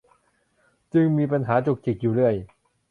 [0.93, 2.35] จึงมีปัญหาจุกจิกอยู่เรื่อย